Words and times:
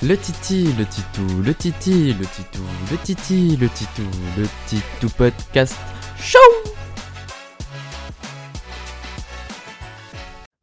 Le 0.00 0.16
titi, 0.16 0.68
le 0.78 0.86
titou, 0.86 1.42
le 1.44 1.52
titi, 1.52 2.14
le 2.14 2.24
titou, 2.24 2.62
le 2.88 2.96
titi, 2.98 3.56
le 3.56 3.68
titou, 3.68 4.08
le 4.38 4.46
titou 4.68 5.08
podcast 5.16 5.76
show 6.20 6.38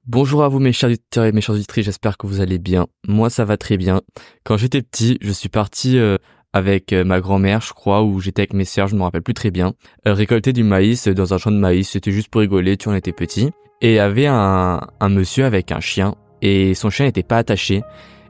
Bonjour 0.08 0.46
à 0.46 0.48
vous 0.48 0.60
mes 0.60 0.72
chers 0.72 0.88
auditeurs 0.88 1.26
et 1.26 1.34
mes 1.34 1.42
chers 1.42 1.56
auditrices, 1.56 1.84
j'espère 1.84 2.18
que 2.18 2.28
vous 2.28 2.40
allez 2.40 2.60
bien. 2.60 2.88
Moi 3.10 3.30
ça 3.30 3.44
va 3.44 3.58
très 3.58 3.76
bien. 3.76 4.00
Quand 4.46 4.56
j'étais 4.56 4.82
petit, 4.82 5.18
je 5.20 5.34
suis 5.34 5.50
parti 5.50 5.98
euh, 5.98 6.16
avec 6.54 6.94
euh, 6.94 7.04
ma 7.04 7.20
grand-mère, 7.20 7.60
je 7.60 7.74
crois, 7.74 8.04
ou 8.04 8.22
j'étais 8.22 8.44
avec 8.44 8.54
mes 8.54 8.64
sœurs, 8.64 8.88
je 8.88 8.96
me 8.96 9.02
rappelle 9.02 9.22
plus 9.22 9.34
très 9.34 9.52
bien, 9.52 9.74
euh, 10.08 10.14
récolter 10.14 10.54
du 10.54 10.64
maïs 10.64 11.10
dans 11.10 11.34
un 11.34 11.38
champ 11.38 11.52
de 11.52 11.58
maïs, 11.58 11.90
c'était 11.90 12.14
juste 12.14 12.30
pour 12.30 12.40
rigoler, 12.40 12.78
tu 12.78 12.88
en 12.88 12.96
étais 12.96 13.12
petit. 13.12 13.50
Et 13.82 13.92
il 13.92 13.96
y 13.96 14.00
avait 14.00 14.28
un, 14.28 14.80
un 15.02 15.10
monsieur 15.10 15.44
avec 15.44 15.74
un 15.74 15.82
chien, 15.82 16.16
et 16.42 16.74
son 16.74 16.90
chien 16.90 17.06
n'était 17.06 17.22
pas 17.22 17.40
attaché. 17.40 17.84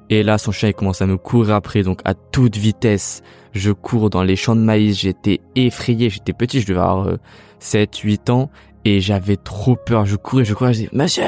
Et 0.10 0.24
là, 0.24 0.38
son 0.38 0.52
chien 0.52 0.70
il 0.70 0.74
commence 0.74 1.02
à 1.02 1.08
me 1.08 1.18
courir 1.18 1.56
après, 1.56 1.84
donc 1.84 2.02
à 2.06 2.14
toute 2.14 2.58
vitesse. 2.58 3.24
Je 3.54 3.72
cours 3.72 4.10
dans 4.10 4.24
les 4.24 4.36
champs 4.36 4.56
de 4.56 4.62
maïs, 4.62 5.00
j'étais 5.00 5.40
effrayé, 5.56 6.10
j'étais 6.10 6.34
petit, 6.34 6.62
je 6.62 6.68
devais 6.68 6.80
avoir 6.80 7.18
7, 7.60 7.90
euh, 7.90 8.08
8 8.08 8.30
ans, 8.30 8.50
et 8.86 9.00
j'avais 9.00 9.36
trop 9.36 9.76
peur. 9.76 10.06
Je 10.06 10.16
courais, 10.16 10.46
je 10.46 10.54
courais, 10.54 10.74
je 10.74 10.80
disais, 10.80 10.90
monsieur, 10.94 11.24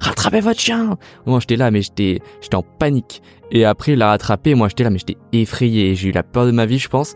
rattrapez 0.00 0.40
votre 0.40 0.60
chien. 0.60 0.96
Moi, 1.26 1.40
j'étais 1.40 1.56
là, 1.56 1.70
mais 1.70 1.82
j'étais, 1.82 2.20
j'étais 2.40 2.54
en 2.54 2.62
panique. 2.62 3.22
Et 3.50 3.66
après, 3.66 3.92
il 3.92 3.98
l'a 3.98 4.08
rattrapé, 4.08 4.54
moi, 4.54 4.68
j'étais 4.68 4.84
là, 4.84 4.90
mais 4.90 4.98
j'étais 4.98 5.18
effrayé. 5.32 5.94
J'ai 5.94 6.08
eu 6.08 6.12
la 6.12 6.22
peur 6.22 6.46
de 6.46 6.52
ma 6.52 6.64
vie, 6.64 6.78
je 6.78 6.88
pense. 6.88 7.14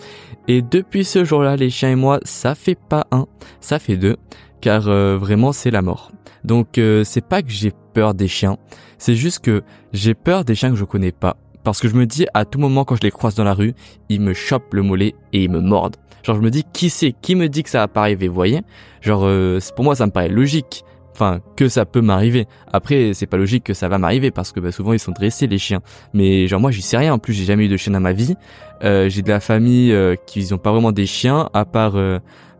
Et 0.48 0.62
depuis 0.62 1.04
ce 1.04 1.24
jour-là, 1.24 1.56
les 1.56 1.70
chiens 1.70 1.90
et 1.90 1.96
moi, 1.96 2.20
ça 2.24 2.54
fait 2.54 2.78
pas 2.78 3.06
un, 3.10 3.26
ça 3.60 3.78
fait 3.78 3.96
deux, 3.96 4.16
car 4.60 4.86
euh, 4.88 5.16
vraiment, 5.16 5.52
c'est 5.52 5.70
la 5.70 5.82
mort. 5.82 6.12
Donc, 6.44 6.78
euh, 6.78 7.02
c'est 7.02 7.26
pas 7.26 7.42
que 7.42 7.50
j'ai 7.50 7.72
peur 7.94 8.14
des 8.14 8.28
chiens, 8.28 8.58
c'est 8.98 9.14
juste 9.14 9.40
que 9.40 9.62
j'ai 9.92 10.14
peur 10.14 10.44
des 10.44 10.54
chiens 10.54 10.70
que 10.70 10.76
je 10.76 10.84
connais 10.84 11.12
pas. 11.12 11.36
Parce 11.64 11.80
que 11.80 11.88
je 11.88 11.94
me 11.94 12.06
dis, 12.06 12.26
à 12.32 12.44
tout 12.44 12.58
moment, 12.58 12.84
quand 12.84 12.94
je 12.96 13.02
les 13.02 13.10
croise 13.10 13.34
dans 13.34 13.44
la 13.44 13.54
rue, 13.54 13.74
ils 14.08 14.20
me 14.20 14.34
chopent 14.34 14.72
le 14.72 14.82
mollet 14.82 15.14
et 15.32 15.44
ils 15.44 15.50
me 15.50 15.60
mordent. 15.60 15.96
Genre, 16.22 16.36
je 16.36 16.40
me 16.40 16.50
dis, 16.50 16.64
qui 16.72 16.90
c'est? 16.90 17.12
Qui 17.12 17.34
me 17.34 17.48
dit 17.48 17.62
que 17.62 17.70
ça 17.70 17.78
va 17.78 17.88
pas 17.88 18.02
arriver, 18.02 18.28
vous 18.28 18.34
voyez? 18.34 18.62
Genre, 19.00 19.22
euh, 19.24 19.58
pour 19.74 19.84
moi, 19.84 19.96
ça 19.96 20.06
me 20.06 20.12
paraît 20.12 20.28
logique. 20.28 20.84
Enfin, 21.12 21.40
que 21.56 21.68
ça 21.68 21.86
peut 21.86 22.02
m'arriver. 22.02 22.46
Après, 22.70 23.12
c'est 23.14 23.26
pas 23.26 23.38
logique 23.38 23.64
que 23.64 23.72
ça 23.72 23.88
va 23.88 23.96
m'arriver 23.96 24.30
parce 24.30 24.52
que 24.52 24.60
bah, 24.60 24.70
souvent 24.70 24.92
ils 24.92 24.98
sont 24.98 25.12
dressés 25.12 25.46
les 25.46 25.56
chiens. 25.56 25.80
Mais 26.12 26.46
genre 26.46 26.60
moi, 26.60 26.70
j'y 26.70 26.82
sais 26.82 26.98
rien. 26.98 27.14
En 27.14 27.18
plus, 27.18 27.32
j'ai 27.32 27.44
jamais 27.44 27.64
eu 27.64 27.68
de 27.68 27.76
chien 27.78 27.94
dans 27.94 28.00
ma 28.00 28.12
vie. 28.12 28.34
Euh, 28.84 29.08
j'ai 29.08 29.22
de 29.22 29.30
la 29.30 29.40
famille 29.40 29.92
euh, 29.92 30.14
qui 30.26 30.52
ont 30.52 30.58
pas 30.58 30.72
vraiment 30.72 30.92
des 30.92 31.06
chiens, 31.06 31.48
à 31.54 31.64
part 31.64 31.94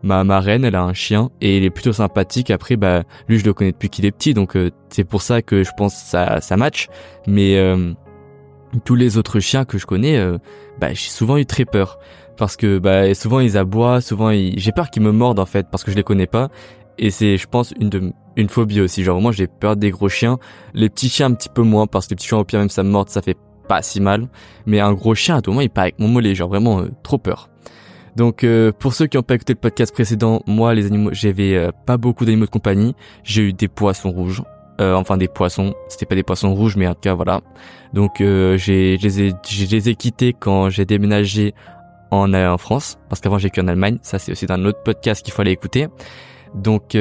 euh, 0.03 0.07
ma 0.07 0.23
marraine, 0.23 0.65
elle 0.65 0.75
a 0.75 0.83
un 0.83 0.93
chien 0.93 1.29
et 1.41 1.57
il 1.57 1.63
est 1.63 1.69
plutôt 1.69 1.93
sympathique. 1.93 2.51
Après, 2.51 2.75
bah 2.75 3.03
lui, 3.27 3.39
je 3.39 3.45
le 3.45 3.53
connais 3.53 3.71
depuis 3.71 3.89
qu'il 3.89 4.05
est 4.05 4.11
petit, 4.11 4.33
donc 4.33 4.55
euh, 4.55 4.71
c'est 4.89 5.03
pour 5.03 5.21
ça 5.21 5.41
que 5.41 5.63
je 5.63 5.71
pense 5.77 5.95
ça 5.95 6.41
ça 6.41 6.57
match. 6.57 6.87
Mais 7.27 7.57
euh, 7.57 7.93
tous 8.85 8.95
les 8.95 9.17
autres 9.17 9.39
chiens 9.39 9.65
que 9.65 9.77
je 9.77 9.85
connais, 9.85 10.17
euh, 10.17 10.37
bah 10.79 10.89
j'ai 10.93 11.09
souvent 11.09 11.37
eu 11.37 11.45
très 11.45 11.65
peur 11.65 11.99
parce 12.37 12.55
que 12.55 12.79
bah 12.79 13.13
souvent 13.13 13.39
ils 13.39 13.57
aboient, 13.57 14.01
souvent 14.01 14.29
ils... 14.29 14.57
j'ai 14.59 14.71
peur 14.71 14.89
qu'ils 14.89 15.01
me 15.01 15.11
mordent 15.11 15.39
en 15.39 15.45
fait 15.45 15.67
parce 15.71 15.83
que 15.83 15.91
je 15.91 15.95
les 15.95 16.03
connais 16.03 16.27
pas. 16.27 16.49
Et 16.99 17.11
c'est, 17.11 17.37
je 17.37 17.47
pense, 17.47 17.73
une 17.79 17.89
de 17.89 18.11
une 18.35 18.49
phobie 18.49 18.81
aussi. 18.81 19.03
Genre 19.03 19.19
moi, 19.21 19.31
j'ai 19.31 19.47
peur 19.47 19.75
des 19.75 19.91
gros 19.91 20.09
chiens. 20.09 20.37
Les 20.73 20.89
petits 20.89 21.09
chiens 21.09 21.27
un 21.27 21.33
petit 21.33 21.49
peu 21.49 21.61
moins 21.61 21.87
parce 21.87 22.05
que 22.07 22.11
les 22.11 22.15
petits 22.15 22.27
chiens 22.27 22.39
au 22.39 22.43
pire 22.43 22.59
même 22.59 22.69
ça 22.69 22.83
me 22.83 22.89
morde, 22.89 23.09
ça 23.09 23.21
fait 23.21 23.37
pas 23.67 23.81
si 23.81 23.99
mal. 23.99 24.27
Mais 24.65 24.79
un 24.79 24.93
gros 24.93 25.15
chien 25.15 25.37
à 25.37 25.41
tout 25.41 25.51
moment, 25.51 25.61
il 25.61 25.69
part 25.69 25.83
avec 25.83 25.99
mon 25.99 26.07
mollet. 26.07 26.35
Genre 26.35 26.49
vraiment 26.49 26.83
trop 27.03 27.17
peur. 27.17 27.49
Donc 28.17 28.43
euh, 28.43 28.71
pour 28.71 28.95
ceux 28.95 29.05
qui 29.05 29.15
n'ont 29.15 29.23
pas 29.23 29.35
écouté 29.35 29.53
le 29.53 29.59
podcast 29.59 29.93
précédent, 29.93 30.41
moi 30.47 30.73
les 30.73 30.87
animaux, 30.87 31.11
j'avais 31.13 31.55
euh, 31.55 31.69
pas 31.85 31.97
beaucoup 31.97 32.25
d'animaux 32.25 32.45
de 32.45 32.49
compagnie. 32.49 32.95
J'ai 33.23 33.43
eu 33.43 33.53
des 33.53 33.67
poissons 33.67 34.09
rouges, 34.09 34.41
euh, 34.81 34.95
enfin 34.95 35.17
des 35.17 35.27
poissons. 35.27 35.75
C'était 35.87 36.07
pas 36.07 36.15
des 36.15 36.23
poissons 36.23 36.51
rouges, 36.55 36.77
mais 36.77 36.87
en 36.87 36.95
tout 36.95 37.01
cas 37.01 37.13
voilà. 37.13 37.41
Donc 37.93 38.15
j'ai, 38.17 38.97
je 38.97 39.03
les 39.03 39.21
ai, 39.21 39.33
je 39.47 39.65
les 39.67 39.89
ai 39.89 39.93
quittés 39.95 40.33
quand 40.33 40.71
j'ai 40.71 40.83
déménagé 40.83 41.53
en, 42.09 42.33
en 42.33 42.57
France, 42.57 42.97
parce 43.07 43.21
qu'avant 43.21 43.37
j'ai 43.37 43.49
vécu 43.49 43.61
en 43.61 43.67
Allemagne. 43.67 43.99
Ça 44.01 44.17
c'est 44.17 44.31
aussi 44.31 44.47
dans 44.47 44.59
autre 44.65 44.81
podcast 44.83 45.23
qu'il 45.23 45.33
aller 45.37 45.51
écouter. 45.51 45.87
Donc 46.55 46.97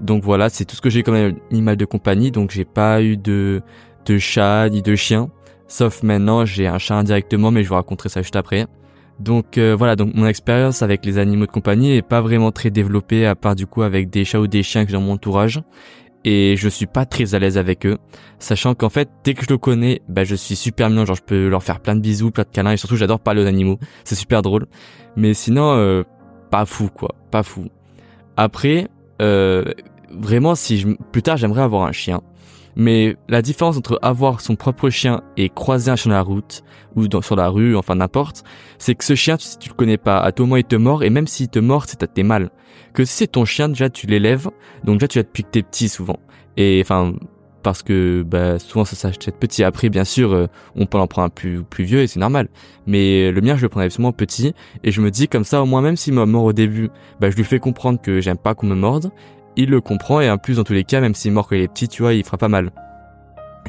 donc 0.00 0.24
voilà, 0.24 0.48
c'est 0.48 0.64
tout 0.64 0.76
ce 0.76 0.80
que 0.80 0.88
j'ai 0.88 1.02
comme 1.02 1.34
animal 1.50 1.76
de 1.76 1.84
compagnie. 1.84 2.30
Donc 2.30 2.52
j'ai 2.52 2.64
pas 2.64 3.02
eu 3.02 3.18
de 3.18 3.60
de 4.06 4.16
chat 4.16 4.70
ni 4.70 4.80
de 4.80 4.94
chien. 4.94 5.28
Sauf 5.68 6.02
maintenant, 6.02 6.46
j'ai 6.46 6.66
un 6.66 6.78
chat 6.78 6.96
indirectement, 6.96 7.50
mais 7.50 7.64
je 7.64 7.68
vous 7.68 7.74
raconterai 7.74 8.08
ça 8.08 8.22
juste 8.22 8.36
après. 8.36 8.66
Donc 9.18 9.58
euh, 9.58 9.74
voilà, 9.76 9.96
donc 9.96 10.14
mon 10.14 10.26
expérience 10.26 10.82
avec 10.82 11.04
les 11.04 11.18
animaux 11.18 11.46
de 11.46 11.50
compagnie 11.50 11.92
est 11.96 12.02
pas 12.02 12.20
vraiment 12.20 12.50
très 12.50 12.70
développée 12.70 13.26
à 13.26 13.34
part 13.34 13.54
du 13.54 13.66
coup 13.66 13.82
avec 13.82 14.10
des 14.10 14.24
chats 14.24 14.40
ou 14.40 14.46
des 14.46 14.62
chiens 14.62 14.84
que 14.84 14.90
j'ai 14.90 14.96
dans 14.96 15.02
mon 15.02 15.12
entourage. 15.12 15.62
Et 16.24 16.54
je 16.56 16.68
suis 16.68 16.86
pas 16.86 17.04
très 17.04 17.34
à 17.34 17.40
l'aise 17.40 17.58
avec 17.58 17.84
eux, 17.84 17.98
sachant 18.38 18.76
qu'en 18.76 18.88
fait 18.88 19.08
dès 19.24 19.34
que 19.34 19.44
je 19.44 19.50
le 19.50 19.58
connais, 19.58 20.02
bah 20.08 20.22
je 20.22 20.36
suis 20.36 20.54
super 20.54 20.88
mignon, 20.88 21.04
genre 21.04 21.16
je 21.16 21.22
peux 21.22 21.48
leur 21.48 21.64
faire 21.64 21.80
plein 21.80 21.96
de 21.96 22.00
bisous, 22.00 22.30
plein 22.30 22.44
de 22.44 22.48
câlins. 22.48 22.72
Et 22.72 22.76
surtout 22.76 22.96
j'adore 22.96 23.20
parler 23.20 23.42
aux 23.42 23.46
animaux, 23.46 23.78
c'est 24.04 24.14
super 24.14 24.42
drôle. 24.42 24.66
Mais 25.16 25.34
sinon 25.34 25.72
euh, 25.74 26.04
pas 26.50 26.64
fou 26.64 26.88
quoi, 26.88 27.14
pas 27.30 27.42
fou. 27.42 27.66
Après 28.36 28.88
euh, 29.20 29.64
vraiment 30.10 30.54
si 30.54 30.84
plus 31.12 31.22
tard 31.22 31.36
j'aimerais 31.36 31.62
avoir 31.62 31.82
un 31.82 31.92
chien 31.92 32.22
mais 32.76 33.16
la 33.28 33.42
différence 33.42 33.76
entre 33.76 33.98
avoir 34.02 34.40
son 34.40 34.56
propre 34.56 34.90
chien 34.90 35.22
et 35.36 35.48
croiser 35.48 35.90
un 35.90 35.96
chien 35.96 36.10
dans 36.10 36.16
la 36.16 36.22
route, 36.22 36.62
ou 36.94 37.08
dans, 37.08 37.22
sur 37.22 37.36
la 37.36 37.48
rue, 37.48 37.76
enfin 37.76 37.94
n'importe, 37.94 38.44
c'est 38.78 38.94
que 38.94 39.04
ce 39.04 39.14
chien, 39.14 39.36
si 39.38 39.58
tu 39.58 39.68
le 39.68 39.74
connais 39.74 39.98
pas, 39.98 40.18
à 40.18 40.32
tout 40.32 40.44
moment 40.44 40.56
il 40.56 40.64
te 40.64 40.76
mord, 40.76 41.02
et 41.02 41.10
même 41.10 41.26
s'il 41.26 41.48
te 41.48 41.58
mord, 41.58 41.84
c'est 41.86 42.02
à 42.02 42.06
tes 42.06 42.22
mal. 42.22 42.50
Que 42.92 43.04
si 43.04 43.14
c'est 43.14 43.26
ton 43.26 43.44
chien, 43.44 43.68
déjà 43.68 43.90
tu 43.90 44.06
l'élèves, 44.06 44.48
donc 44.84 44.98
déjà 44.98 45.08
tu 45.08 45.18
as 45.18 45.22
depuis 45.22 45.44
que 45.44 45.50
t'es 45.50 45.62
petit 45.62 45.88
souvent. 45.88 46.18
Et 46.56 46.80
enfin, 46.84 47.14
parce 47.62 47.82
que 47.82 48.22
bah, 48.22 48.58
souvent 48.58 48.84
ça 48.84 48.96
s'achète 48.96 49.36
petit. 49.38 49.64
Après, 49.64 49.88
bien 49.88 50.04
sûr, 50.04 50.32
euh, 50.32 50.46
on 50.76 50.86
peut 50.86 50.98
en 50.98 51.06
prendre 51.06 51.26
un 51.26 51.30
plus, 51.30 51.62
plus 51.62 51.84
vieux 51.84 52.00
et 52.00 52.06
c'est 52.06 52.20
normal. 52.20 52.48
Mais 52.86 53.30
le 53.30 53.40
mien, 53.40 53.56
je 53.56 53.62
le 53.62 53.68
prenais 53.68 53.86
absolument 53.86 54.12
petit. 54.12 54.54
Et 54.84 54.90
je 54.90 55.00
me 55.00 55.10
dis 55.10 55.28
comme 55.28 55.44
ça, 55.44 55.62
au 55.62 55.66
moins, 55.66 55.80
même 55.80 55.96
s'il 55.96 56.14
me 56.14 56.24
mord 56.24 56.44
au 56.44 56.52
début, 56.52 56.90
bah, 57.20 57.30
je 57.30 57.36
lui 57.36 57.44
fais 57.44 57.58
comprendre 57.58 58.00
que 58.00 58.20
j'aime 58.20 58.38
pas 58.38 58.54
qu'on 58.54 58.66
me 58.66 58.74
morde 58.74 59.10
il 59.56 59.70
le 59.70 59.80
comprend 59.80 60.20
et 60.20 60.30
en 60.30 60.38
plus 60.38 60.56
dans 60.56 60.64
tous 60.64 60.72
les 60.72 60.84
cas 60.84 61.00
même 61.00 61.14
s'il 61.14 61.32
mord 61.32 61.48
quand 61.48 61.56
il 61.56 61.62
est 61.62 61.68
petit 61.68 61.88
tu 61.88 62.02
vois 62.02 62.14
il 62.14 62.24
fera 62.24 62.38
pas 62.38 62.48
mal. 62.48 62.70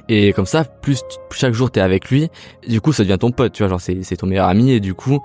Et 0.10 0.34
comme 0.34 0.46
ça 0.46 0.64
plus 0.64 1.02
chaque 1.32 1.54
jour 1.54 1.72
t'es 1.72 1.80
avec 1.80 2.10
lui 2.10 2.30
du 2.68 2.82
coup 2.82 2.94
ça 2.94 3.04
devient 3.04 3.18
ton 3.20 3.32
pote 3.32 3.54
tu 3.54 3.64
vois 3.64 3.70
genre 3.70 3.82
c'est 3.82 4.18
ton 4.18 4.28
meilleur 4.28 4.48
ami 4.48 4.72
et 4.72 4.80
du 4.80 4.94
coup 4.94 5.20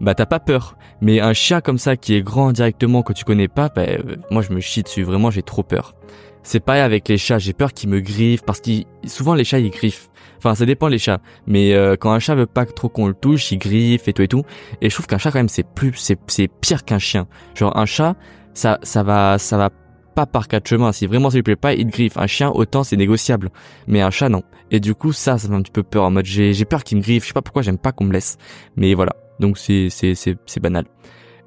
bah 0.00 0.14
t'as 0.14 0.26
pas 0.26 0.40
peur. 0.40 0.76
Mais 1.00 1.20
un 1.20 1.32
chien 1.32 1.60
comme 1.60 1.78
ça 1.78 1.96
qui 1.96 2.14
est 2.14 2.22
grand 2.22 2.52
directement 2.52 3.02
que 3.02 3.12
tu 3.12 3.24
connais 3.24 3.48
pas 3.48 3.68
bah, 3.68 3.82
euh, 3.82 4.16
moi 4.30 4.42
je 4.42 4.52
me 4.52 4.60
chie 4.60 4.82
dessus 4.82 5.02
vraiment 5.02 5.30
j'ai 5.30 5.42
trop 5.42 5.62
peur. 5.62 5.94
C'est 6.42 6.60
pareil 6.60 6.82
avec 6.82 7.08
les 7.08 7.16
chats 7.16 7.38
j'ai 7.38 7.52
peur 7.52 7.72
qu'ils 7.72 7.88
me 7.88 8.00
griffent 8.00 8.44
parce 8.44 8.60
que 8.60 8.70
souvent 9.06 9.34
les 9.34 9.44
chats 9.44 9.58
ils 9.58 9.70
griffent. 9.70 10.10
Enfin 10.38 10.54
ça 10.54 10.66
dépend 10.66 10.88
les 10.88 10.98
chats. 10.98 11.20
Mais 11.46 11.74
euh, 11.74 11.96
quand 11.96 12.12
un 12.12 12.18
chat 12.18 12.34
veut 12.34 12.46
pas 12.46 12.66
trop 12.66 12.88
qu'on 12.88 13.08
le 13.08 13.14
touche 13.14 13.52
il 13.52 13.58
griffe 13.58 14.08
et 14.08 14.12
tout 14.12 14.22
et 14.22 14.28
tout. 14.28 14.44
Et 14.80 14.90
je 14.90 14.94
trouve 14.94 15.06
qu'un 15.06 15.18
chat 15.18 15.30
quand 15.30 15.38
même 15.38 15.48
c'est 15.48 15.66
plus 15.66 15.92
c'est 16.26 16.48
pire 16.48 16.84
qu'un 16.84 16.98
chien. 16.98 17.26
Genre 17.54 17.76
un 17.76 17.86
chat 17.86 18.16
ça 18.52 18.78
ça 18.82 19.02
va 19.02 19.38
ça 19.38 19.56
va 19.56 19.70
pas 20.14 20.26
par 20.26 20.48
quatre 20.48 20.68
chemins. 20.68 20.92
Si 20.92 21.06
vraiment 21.06 21.30
ça 21.30 21.36
lui 21.36 21.42
plaît 21.42 21.56
pas, 21.56 21.74
il 21.74 21.88
griffe. 21.88 22.16
Un 22.16 22.26
chien, 22.26 22.50
autant 22.50 22.84
c'est 22.84 22.96
négociable. 22.96 23.50
Mais 23.86 24.00
un 24.00 24.10
chat, 24.10 24.28
non. 24.28 24.42
Et 24.70 24.80
du 24.80 24.94
coup, 24.94 25.12
ça, 25.12 25.38
ça 25.38 25.48
fait 25.48 25.54
un 25.54 25.62
petit 25.62 25.72
peu 25.72 25.82
peur. 25.82 26.04
En 26.04 26.10
mode, 26.10 26.24
j'ai, 26.24 26.64
peur 26.64 26.84
qu'il 26.84 26.98
me 26.98 27.02
griffe. 27.02 27.24
Je 27.24 27.28
sais 27.28 27.34
pas 27.34 27.42
pourquoi 27.42 27.62
j'aime 27.62 27.78
pas 27.78 27.92
qu'on 27.92 28.04
me 28.04 28.12
laisse. 28.12 28.38
Mais 28.76 28.94
voilà. 28.94 29.14
Donc 29.40 29.58
c'est, 29.58 29.88
c'est, 29.90 30.14
c'est, 30.14 30.60
banal. 30.60 30.84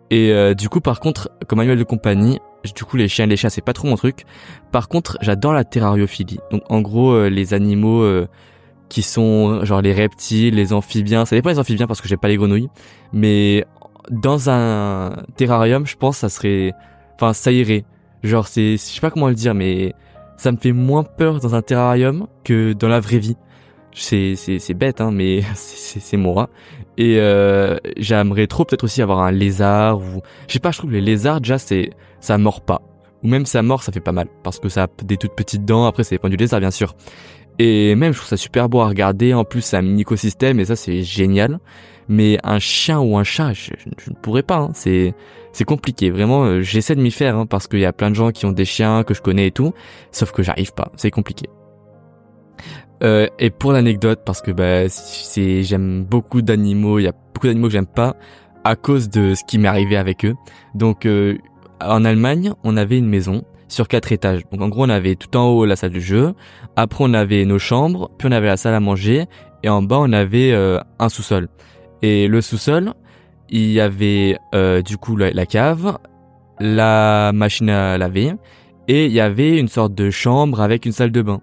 Et 0.10 0.32
euh, 0.32 0.54
du 0.54 0.70
coup, 0.70 0.82
par 0.82 1.00
contre, 1.00 1.32
comme 1.48 1.60
animal 1.60 1.78
de 1.78 1.84
compagnie, 1.84 2.40
du 2.76 2.84
coup, 2.84 2.98
les 2.98 3.08
chiens 3.08 3.26
et 3.26 3.28
les 3.28 3.38
chats, 3.38 3.50
c'est 3.50 3.62
pas 3.62 3.74
trop 3.74 3.88
mon 3.88 3.96
truc. 3.96 4.26
Par 4.72 4.90
contre, 4.90 5.18
j'adore 5.22 5.54
la 5.54 5.64
terrariophilie. 5.64 6.40
Donc, 6.52 6.64
en 6.70 6.82
gros, 6.82 7.12
euh, 7.12 7.30
les 7.30 7.54
animaux 7.54 8.02
euh, 8.02 8.28
qui 8.90 9.02
sont 9.02 9.64
genre 9.64 9.82
les 9.82 9.94
reptiles, 9.94 10.56
les 10.56 10.74
amphibiens. 10.74 11.26
Ça 11.26 11.36
dépend 11.36 11.50
les 11.50 11.60
amphibiens 11.60 11.88
parce 11.88 12.02
que 12.02 12.08
j'ai 12.08 12.18
pas 12.18 12.28
les 12.28 12.38
grenouilles. 12.38 12.70
Mais 13.14 13.66
dans 14.10 14.50
un 14.50 15.24
terrarium, 15.36 15.86
je 15.86 15.96
pense, 15.96 16.18
ça 16.18 16.30
serait, 16.30 16.74
enfin, 17.16 17.34
ça 17.34 17.52
irait. 17.52 17.86
Genre, 18.28 18.48
c'est, 18.48 18.74
je 18.74 18.78
sais 18.78 19.02
pas 19.02 19.10
comment 19.10 19.30
le 19.30 19.36
dire, 19.36 19.54
mais 19.54 19.94
ça 20.38 20.52
me 20.52 20.58
fait 20.58 20.72
moins 20.72 21.04
peur 21.04 21.40
dans 21.40 21.56
un 21.56 21.62
terrarium 21.62 22.28
que 22.44 22.74
dans 22.74 22.88
la 22.88 23.00
vraie 23.00 23.20
vie. 23.20 23.38
C'est, 23.94 24.36
c'est, 24.36 24.60
c'est 24.60 24.76
bête, 24.76 25.02
hein, 25.02 25.12
mais 25.12 25.42
c'est, 25.56 26.18
mon 26.18 26.34
rat. 26.34 26.50
Et 26.98 27.20
euh, 27.20 27.78
j'aimerais 27.98 28.48
trop 28.48 28.64
peut-être 28.64 28.84
aussi 28.84 29.02
avoir 29.02 29.20
un 29.20 29.32
lézard 29.32 30.00
ou, 30.00 30.22
je 30.48 30.54
sais 30.54 30.60
pas, 30.60 30.72
je 30.72 30.80
trouve 30.80 30.92
que 30.92 30.96
les 30.96 31.02
lézards 31.02 31.42
déjà 31.42 31.58
c'est, 31.58 31.92
ça 32.20 32.38
mord 32.38 32.62
pas. 32.62 32.82
Ou 33.24 33.28
même 33.28 33.46
ça 33.46 33.64
mord, 33.64 33.82
ça 33.82 33.92
fait 33.92 34.00
pas 34.00 34.12
mal 34.12 34.28
parce 34.44 34.60
que 34.60 34.70
ça 34.70 34.84
a 34.84 34.88
des 35.04 35.18
toutes 35.18 35.36
petites 35.36 35.66
dents. 35.66 35.86
Après, 35.86 36.04
ça 36.04 36.12
dépend 36.12 36.30
du 36.30 36.38
lézard, 36.38 36.60
bien 36.60 36.72
sûr. 36.72 36.96
Et 37.60 37.96
même, 37.96 38.14
je 38.14 38.20
trouve 38.20 38.30
ça 38.30 38.38
super 38.38 38.70
beau 38.70 38.82
à 38.82 38.88
regarder. 38.88 39.34
En 39.34 39.44
plus, 39.44 39.62
c'est 39.62 39.78
un 39.78 39.98
écosystème 39.98 40.60
et 40.60 40.66
ça, 40.66 40.76
c'est 40.76 41.02
génial. 41.02 41.60
Mais 42.08 42.38
un 42.44 42.60
chien 42.60 43.00
ou 43.00 43.18
un 43.18 43.24
chat, 43.24 43.54
je, 43.54 43.72
je 43.98 44.12
ne 44.12 44.16
pourrais 44.16 44.44
pas. 44.44 44.58
Hein. 44.58 44.70
C'est 44.74 45.16
c'est 45.58 45.66
compliqué. 45.66 46.12
Vraiment, 46.12 46.44
euh, 46.44 46.62
j'essaie 46.62 46.96
de 46.96 47.02
m'y 47.02 47.10
faire 47.10 47.36
hein, 47.36 47.48
parce 47.48 47.66
qu'il 47.66 47.80
y 47.80 47.86
a 47.86 47.92
plein 47.92 48.12
de 48.12 48.16
gens 48.16 48.30
qui 48.30 48.46
ont 48.46 48.52
des 48.52 48.64
chiens 48.64 49.04
que 49.04 49.16
je 49.16 49.24
connais 49.24 49.48
et 49.48 49.52
tout. 49.52 49.74
Sauf 50.12 50.32
que 50.32 50.44
j'arrive 50.44 50.72
pas. 50.72 50.92
C'est 50.98 51.10
compliqué. 51.10 51.50
Euh, 53.02 53.26
et 53.40 53.50
pour 53.50 53.72
l'anecdote, 53.72 54.20
parce 54.24 54.44
que 54.44 54.52
bah, 54.52 54.88
c'est 54.88 55.64
j'aime 55.64 56.04
beaucoup 56.04 56.44
d'animaux. 56.44 57.00
Il 57.00 57.06
y 57.06 57.08
a 57.08 57.14
beaucoup 57.34 57.48
d'animaux 57.48 57.70
que 57.70 57.74
j'aime 57.74 57.88
pas 57.88 58.16
à 58.66 58.76
cause 58.76 59.10
de 59.10 59.34
ce 59.34 59.44
qui 59.48 59.58
m'est 59.58 59.68
arrivé 59.68 59.98
avec 59.98 60.26
eux. 60.26 60.36
Donc 60.76 61.08
euh, 61.08 61.40
en 61.82 62.06
Allemagne, 62.06 62.54
on 62.64 62.78
avait 62.78 63.00
une 63.00 63.10
maison 63.10 63.44
sur 63.68 63.88
quatre 63.88 64.12
étages. 64.12 64.44
Donc 64.52 64.62
en 64.62 64.70
gros, 64.70 64.86
on 64.86 64.90
avait 64.90 65.16
tout 65.16 65.36
en 65.38 65.48
haut 65.48 65.66
la 65.66 65.76
salle 65.76 65.92
de 65.92 66.00
jeu, 66.00 66.36
après 66.76 67.04
on 67.04 67.16
avait 67.16 67.46
nos 67.46 67.58
chambres, 67.58 68.12
puis 68.20 68.28
on 68.28 68.32
avait 68.32 68.48
la 68.48 68.58
salle 68.58 68.76
à 68.76 68.80
manger 68.80 69.26
et 69.64 69.70
en 69.70 69.82
bas 69.82 69.98
on 70.00 70.14
avait 70.14 70.54
un 70.54 71.10
sous-sol. 71.10 71.50
Et 72.04 72.28
le 72.28 72.42
sous-sol, 72.42 72.94
il 73.50 73.72
y 73.72 73.80
avait 73.80 74.38
du 74.84 74.98
coup 74.98 75.16
la, 75.16 75.46
cave, 75.46 75.98
la 76.60 77.32
machine 77.34 77.70
à 77.70 77.98
laver 77.98 78.34
et 78.88 79.06
il 79.06 79.12
y 79.12 79.20
avait 79.20 79.58
une 79.58 79.68
sorte 79.68 79.94
de 79.94 80.10
chambre 80.10 80.62
avec 80.62 80.86
une 80.86 80.92
salle 80.92 81.12
de 81.12 81.22
bain. 81.22 81.42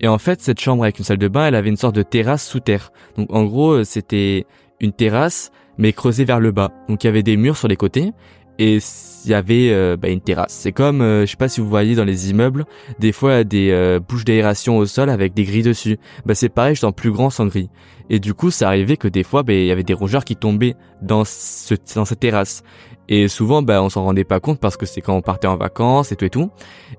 Et 0.00 0.08
en 0.08 0.18
fait, 0.18 0.40
cette 0.40 0.60
chambre 0.60 0.82
avec 0.82 0.98
une 0.98 1.04
salle 1.04 1.18
de 1.18 1.28
bain, 1.28 1.46
elle 1.46 1.54
avait 1.54 1.70
une 1.70 1.76
sorte 1.76 1.94
de 1.94 2.02
terrasse 2.02 2.46
sous 2.46 2.60
terre. 2.60 2.92
Donc 3.16 3.32
en 3.32 3.44
gros, 3.44 3.84
c'était 3.84 4.46
une 4.80 4.92
terrasse 4.92 5.50
mais 5.78 5.92
creusée 5.92 6.24
vers 6.24 6.40
le 6.40 6.52
bas. 6.52 6.72
Donc 6.88 7.04
il 7.04 7.06
y 7.06 7.10
avait 7.10 7.22
des 7.22 7.36
murs 7.36 7.56
sur 7.56 7.68
les 7.68 7.76
côtés 7.76 8.12
et 8.58 8.78
il 9.24 9.30
y 9.30 9.34
avait 9.34 9.70
euh, 9.70 9.96
bah, 9.96 10.08
une 10.08 10.20
terrasse. 10.20 10.52
C'est 10.52 10.72
comme, 10.72 11.02
euh, 11.02 11.26
je 11.26 11.32
sais 11.32 11.36
pas 11.36 11.48
si 11.48 11.60
vous 11.60 11.68
voyez 11.68 11.94
dans 11.94 12.04
les 12.04 12.30
immeubles, 12.30 12.64
des 12.98 13.12
fois 13.12 13.44
des 13.44 13.70
euh, 13.70 13.98
bouches 14.00 14.24
d'aération 14.24 14.78
au 14.78 14.86
sol 14.86 15.10
avec 15.10 15.34
des 15.34 15.44
grilles 15.44 15.62
dessus. 15.62 15.98
Bah 16.24 16.34
c'est 16.34 16.48
pareil, 16.48 16.74
juste 16.74 16.84
en 16.84 16.92
plus 16.92 17.10
grand 17.10 17.30
sans 17.30 17.46
grilles. 17.46 17.70
Et 18.08 18.20
du 18.20 18.34
coup, 18.34 18.50
ça 18.50 18.68
arrivait 18.68 18.96
que 18.96 19.08
des 19.08 19.24
fois, 19.24 19.42
bah, 19.42 19.52
il 19.52 19.66
y 19.66 19.72
avait 19.72 19.82
des 19.82 19.94
rongeurs 19.94 20.24
qui 20.24 20.36
tombaient 20.36 20.76
dans, 21.02 21.24
ce, 21.24 21.74
dans 21.94 22.04
cette 22.04 22.20
terrasse. 22.20 22.62
Et 23.08 23.28
souvent, 23.28 23.62
bah, 23.62 23.82
on 23.82 23.88
s'en 23.88 24.04
rendait 24.04 24.24
pas 24.24 24.40
compte 24.40 24.60
parce 24.60 24.76
que 24.76 24.86
c'est 24.86 25.00
quand 25.00 25.14
on 25.16 25.22
partait 25.22 25.48
en 25.48 25.56
vacances 25.56 26.12
et 26.12 26.16
tout 26.16 26.24
et 26.24 26.30
tout. 26.30 26.50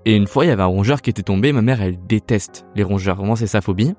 Et 0.05 0.15
une 0.15 0.27
fois, 0.27 0.45
il 0.45 0.49
y 0.49 0.51
avait 0.51 0.63
un 0.63 0.67
rongeur 0.67 1.01
qui 1.01 1.09
était 1.09 1.23
tombé. 1.23 1.51
Ma 1.51 1.61
mère, 1.61 1.81
elle 1.81 1.97
déteste 2.07 2.65
les 2.75 2.83
rongeurs. 2.83 3.17
Vraiment, 3.17 3.35
c'est 3.35 3.47
sa 3.47 3.61
phobie. 3.61 3.93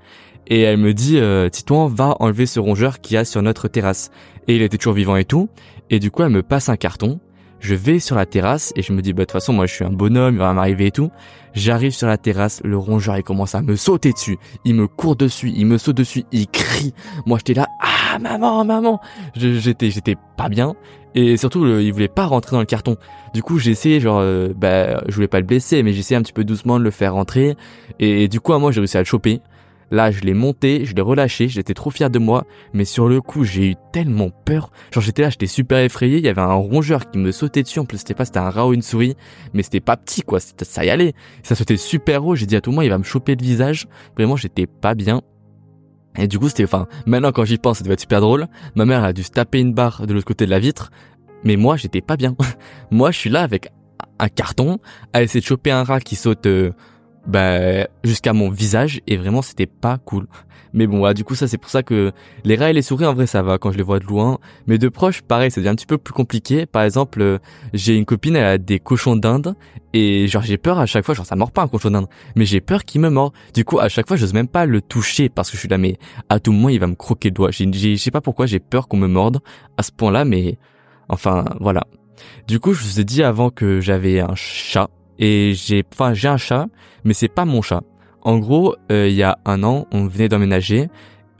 Et 0.46 0.62
elle 0.62 0.78
me 0.78 0.94
dit, 0.94 1.18
euh, 1.18 1.48
Titouan, 1.50 1.88
va 1.88 2.16
enlever 2.20 2.46
ce 2.46 2.60
rongeur 2.60 3.00
qu'il 3.00 3.14
y 3.14 3.18
a 3.18 3.24
sur 3.24 3.42
notre 3.42 3.68
terrasse. 3.68 4.10
Et 4.46 4.56
il 4.56 4.62
était 4.62 4.78
toujours 4.78 4.94
vivant 4.94 5.16
et 5.16 5.26
tout. 5.26 5.50
Et 5.90 5.98
du 5.98 6.10
coup, 6.10 6.22
elle 6.22 6.30
me 6.30 6.42
passe 6.42 6.68
un 6.70 6.76
carton. 6.76 7.20
Je 7.60 7.74
vais 7.74 7.98
sur 7.98 8.16
la 8.16 8.26
terrasse 8.26 8.72
et 8.76 8.82
je 8.82 8.92
me 8.92 9.02
dis, 9.02 9.12
bah, 9.12 9.22
de 9.22 9.24
toute 9.24 9.32
façon, 9.32 9.52
moi, 9.52 9.66
je 9.66 9.74
suis 9.74 9.84
un 9.84 9.90
bonhomme, 9.90 10.34
il 10.34 10.38
va 10.38 10.52
m'arriver 10.52 10.86
et 10.86 10.90
tout. 10.90 11.10
J'arrive 11.54 11.92
sur 11.92 12.06
la 12.06 12.16
terrasse, 12.16 12.60
le 12.64 12.76
rongeur, 12.76 13.16
il 13.16 13.24
commence 13.24 13.54
à 13.54 13.62
me 13.62 13.74
sauter 13.74 14.12
dessus. 14.12 14.38
Il 14.64 14.76
me 14.76 14.86
court 14.86 15.16
dessus, 15.16 15.52
il 15.54 15.66
me 15.66 15.76
saute 15.76 15.96
dessus, 15.96 16.24
il 16.30 16.46
crie. 16.46 16.94
Moi, 17.26 17.38
j'étais 17.38 17.54
là, 17.54 17.66
ah, 17.82 18.18
maman, 18.18 18.64
maman. 18.64 19.00
J'étais, 19.34 19.90
j'étais 19.90 20.16
pas 20.36 20.48
bien. 20.48 20.74
Et 21.14 21.36
surtout, 21.36 21.66
il 21.66 21.92
voulait 21.92 22.06
pas 22.06 22.26
rentrer 22.26 22.52
dans 22.52 22.60
le 22.60 22.66
carton. 22.66 22.96
Du 23.34 23.42
coup, 23.42 23.58
j'ai 23.58 23.72
essayé, 23.72 23.98
genre, 23.98 24.20
euh, 24.20 24.52
bah, 24.54 25.02
je 25.08 25.14
voulais 25.14 25.26
pas 25.26 25.40
le 25.40 25.46
blesser, 25.46 25.82
mais 25.82 25.96
essayé 25.96 26.16
un 26.16 26.22
petit 26.22 26.32
peu 26.32 26.44
doucement 26.44 26.78
de 26.78 26.84
le 26.84 26.90
faire 26.90 27.14
rentrer. 27.14 27.56
Et, 27.98 28.28
du 28.28 28.40
coup, 28.40 28.56
moi, 28.58 28.70
j'ai 28.70 28.80
réussi 28.80 28.96
à 28.96 29.00
le 29.00 29.06
choper. 29.06 29.40
Là, 29.90 30.10
je 30.10 30.20
l'ai 30.20 30.34
monté, 30.34 30.84
je 30.84 30.94
l'ai 30.94 31.02
relâché, 31.02 31.48
j'étais 31.48 31.74
trop 31.74 31.90
fier 31.90 32.10
de 32.10 32.18
moi, 32.18 32.44
mais 32.74 32.84
sur 32.84 33.08
le 33.08 33.20
coup, 33.20 33.44
j'ai 33.44 33.70
eu 33.70 33.74
tellement 33.92 34.30
peur. 34.30 34.70
Genre, 34.92 35.02
j'étais 35.02 35.22
là, 35.22 35.30
j'étais 35.30 35.46
super 35.46 35.78
effrayé, 35.78 36.18
il 36.18 36.24
y 36.24 36.28
avait 36.28 36.42
un 36.42 36.52
rongeur 36.52 37.10
qui 37.10 37.18
me 37.18 37.32
sautait 37.32 37.62
dessus, 37.62 37.78
en 37.78 37.86
plus, 37.86 37.98
c'était 37.98 38.14
pas, 38.14 38.24
c'était 38.24 38.38
un 38.38 38.50
rat 38.50 38.66
ou 38.66 38.74
une 38.74 38.82
souris, 38.82 39.16
mais 39.54 39.62
c'était 39.62 39.80
pas 39.80 39.96
petit, 39.96 40.22
quoi, 40.22 40.40
ça 40.40 40.84
y 40.84 40.90
allait. 40.90 41.14
Ça 41.42 41.54
sautait 41.54 41.76
super 41.76 42.24
haut, 42.26 42.34
j'ai 42.34 42.46
dit 42.46 42.56
à 42.56 42.60
tout 42.60 42.70
le 42.70 42.76
monde, 42.76 42.84
il 42.84 42.90
va 42.90 42.98
me 42.98 43.04
choper 43.04 43.34
le 43.34 43.42
visage. 43.42 43.86
Vraiment, 44.16 44.36
j'étais 44.36 44.66
pas 44.66 44.94
bien. 44.94 45.22
Et 46.18 46.26
du 46.26 46.38
coup, 46.38 46.48
c'était, 46.48 46.64
enfin, 46.64 46.86
maintenant 47.06 47.32
quand 47.32 47.44
j'y 47.44 47.58
pense, 47.58 47.78
ça 47.78 47.84
devait 47.84 47.94
être 47.94 48.00
super 48.00 48.20
drôle. 48.20 48.48
Ma 48.74 48.84
mère 48.84 49.04
a 49.04 49.12
dû 49.12 49.22
se 49.22 49.30
taper 49.30 49.60
une 49.60 49.72
barre 49.72 50.06
de 50.06 50.12
l'autre 50.12 50.26
côté 50.26 50.46
de 50.46 50.50
la 50.50 50.58
vitre. 50.58 50.90
Mais 51.44 51.56
moi, 51.56 51.76
j'étais 51.76 52.00
pas 52.00 52.16
bien. 52.16 52.36
moi, 52.90 53.12
je 53.12 53.18
suis 53.18 53.30
là 53.30 53.42
avec 53.42 53.70
un 54.18 54.28
carton 54.28 54.78
à 55.12 55.22
essayer 55.22 55.40
de 55.40 55.46
choper 55.46 55.70
un 55.70 55.84
rat 55.84 56.00
qui 56.00 56.16
saute 56.16 56.46
euh, 56.46 56.72
bah, 57.28 57.86
jusqu'à 58.02 58.32
mon 58.32 58.50
visage 58.50 59.00
et 59.06 59.16
vraiment 59.16 59.42
c'était 59.42 59.66
pas 59.66 59.98
cool. 59.98 60.26
Mais 60.74 60.86
bon, 60.86 60.98
voilà, 60.98 61.14
du 61.14 61.24
coup 61.24 61.34
ça 61.34 61.46
c'est 61.48 61.58
pour 61.58 61.70
ça 61.70 61.82
que 61.82 62.12
les 62.44 62.56
rats 62.56 62.70
et 62.70 62.72
les 62.72 62.82
souris 62.82 63.06
en 63.06 63.14
vrai 63.14 63.26
ça 63.26 63.42
va 63.42 63.58
quand 63.58 63.72
je 63.72 63.76
les 63.76 63.82
vois 63.82 64.00
de 64.00 64.04
loin, 64.04 64.38
mais 64.66 64.78
de 64.78 64.88
proche 64.88 65.22
pareil, 65.22 65.50
ça 65.50 65.60
devient 65.60 65.70
un 65.70 65.74
petit 65.74 65.86
peu 65.86 65.98
plus 65.98 66.12
compliqué. 66.12 66.66
Par 66.66 66.82
exemple, 66.82 67.20
euh, 67.20 67.38
j'ai 67.72 67.96
une 67.96 68.04
copine 68.04 68.36
elle 68.36 68.44
a 68.44 68.58
des 68.58 68.78
cochons 68.78 69.16
d'Inde 69.16 69.54
et 69.92 70.26
genre 70.26 70.42
j'ai 70.42 70.58
peur 70.58 70.78
à 70.78 70.86
chaque 70.86 71.04
fois, 71.04 71.14
genre 71.14 71.26
ça 71.26 71.36
mord 71.36 71.52
pas 71.52 71.62
un 71.62 71.68
cochon 71.68 71.90
d'Inde, 71.90 72.06
mais 72.36 72.44
j'ai 72.44 72.60
peur 72.60 72.84
qu'il 72.84 73.00
me 73.00 73.10
mord. 73.10 73.32
Du 73.54 73.64
coup, 73.64 73.78
à 73.78 73.88
chaque 73.88 74.08
fois, 74.08 74.16
j'ose 74.16 74.34
même 74.34 74.48
pas 74.48 74.66
le 74.66 74.80
toucher 74.80 75.28
parce 75.28 75.50
que 75.50 75.56
je 75.56 75.60
suis 75.60 75.68
là 75.68 75.78
mais 75.78 75.98
à 76.28 76.40
tout 76.40 76.52
moment, 76.52 76.68
il 76.68 76.80
va 76.80 76.86
me 76.86 76.96
croquer 76.96 77.28
le 77.28 77.34
doigt. 77.34 77.50
Je 77.50 77.96
sais 77.96 78.10
pas 78.10 78.20
pourquoi 78.20 78.46
j'ai 78.46 78.58
peur 78.58 78.88
qu'on 78.88 78.98
me 78.98 79.08
morde 79.08 79.40
à 79.76 79.82
ce 79.82 79.92
point-là 79.92 80.24
mais 80.24 80.58
enfin 81.08 81.44
voilà. 81.60 81.84
Du 82.46 82.58
coup, 82.60 82.72
je 82.72 82.82
vous 82.82 83.00
ai 83.00 83.04
dit 83.04 83.22
avant 83.22 83.50
que 83.50 83.80
j'avais 83.80 84.20
un 84.20 84.34
chat 84.34 84.90
et 85.18 85.52
j'ai 85.54 85.84
enfin 85.92 86.14
j'ai 86.14 86.28
un 86.28 86.36
chat, 86.36 86.66
mais 87.04 87.14
c'est 87.14 87.28
pas 87.28 87.44
mon 87.44 87.62
chat. 87.62 87.82
En 88.22 88.38
gros, 88.38 88.74
euh, 88.90 89.08
il 89.08 89.14
y 89.14 89.22
a 89.22 89.38
un 89.44 89.62
an, 89.62 89.86
on 89.92 90.06
venait 90.06 90.28
d'emménager. 90.28 90.88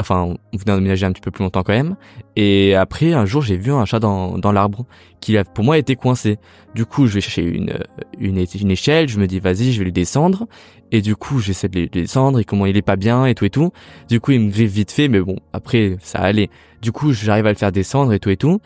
Enfin, 0.01 0.37
on 0.53 0.57
venait 0.57 0.77
d'emménager 0.77 1.07
un 1.07 1.13
petit 1.13 1.21
peu 1.21 1.33
plus 1.33 1.43
longtemps 1.43 1.65
quand 1.65 1.73
même. 1.73 1.97
Et 2.37 2.77
après, 2.77 3.15
un 3.15 3.27
jour, 3.27 3.43
j'ai 3.43 3.57
vu 3.57 3.73
un 3.73 3.85
chat 3.85 3.99
dans, 3.99 4.39
dans 4.39 4.53
l'arbre 4.53 4.87
qui, 5.21 5.37
pour 5.55 5.65
moi, 5.65 5.77
était 5.77 5.97
coincé. 5.97 6.39
Du 6.77 6.87
coup, 6.87 7.09
je 7.09 7.15
vais 7.15 7.21
chercher 7.21 7.43
une, 7.43 7.75
une, 8.21 8.39
une 8.61 8.71
échelle. 8.71 9.09
Je 9.09 9.19
me 9.19 9.27
dis, 9.27 9.41
vas-y, 9.41 9.73
je 9.73 9.81
vais 9.81 9.87
le 9.87 9.91
descendre. 9.91 10.47
Et 10.93 11.03
du 11.03 11.17
coup, 11.17 11.41
j'essaie 11.41 11.69
de 11.69 11.81
le 11.81 11.89
descendre 11.89 12.39
et 12.39 12.45
comment 12.45 12.65
il 12.67 12.77
est 12.77 12.83
pas 12.83 12.95
bien 12.95 13.27
et 13.27 13.35
tout 13.35 13.45
et 13.45 13.51
tout. 13.51 13.73
Du 14.09 14.21
coup, 14.21 14.31
il 14.31 14.41
me 14.41 14.51
griffe 14.51 14.71
vite 14.71 14.93
fait, 14.93 15.09
mais 15.09 15.21
bon, 15.21 15.37
après, 15.53 15.97
ça 16.01 16.21
allait. 16.21 16.49
Du 16.81 16.93
coup, 16.93 17.13
j'arrive 17.13 17.47
à 17.47 17.51
le 17.51 17.59
faire 17.59 17.73
descendre 17.73 18.13
et 18.13 18.21
tout 18.21 18.31
et 18.31 18.37
tout. 18.37 18.61